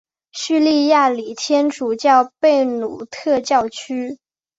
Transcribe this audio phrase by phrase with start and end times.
[0.31, 4.17] 叙利亚礼天主教贝鲁特教区。